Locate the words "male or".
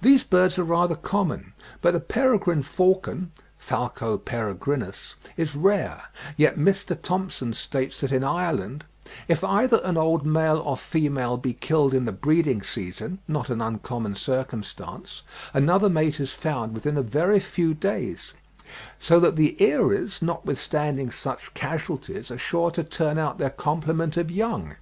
10.24-10.78